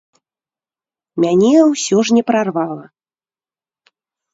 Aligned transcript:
Мяне 1.25 1.53
ўсё 1.71 1.97
ж 2.09 2.21
не 2.21 2.27
прарвала. 2.33 2.85